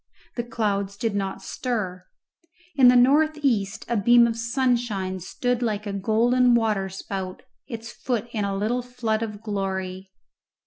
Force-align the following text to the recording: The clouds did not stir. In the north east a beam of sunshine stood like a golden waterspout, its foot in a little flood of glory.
The 0.35 0.43
clouds 0.43 0.97
did 0.97 1.13
not 1.13 1.43
stir. 1.43 2.07
In 2.75 2.87
the 2.87 2.95
north 2.95 3.37
east 3.43 3.85
a 3.87 3.95
beam 3.95 4.25
of 4.25 4.35
sunshine 4.35 5.19
stood 5.19 5.61
like 5.61 5.85
a 5.85 5.93
golden 5.93 6.55
waterspout, 6.55 7.43
its 7.67 7.91
foot 7.91 8.27
in 8.31 8.43
a 8.43 8.57
little 8.57 8.81
flood 8.81 9.21
of 9.21 9.43
glory. 9.43 10.09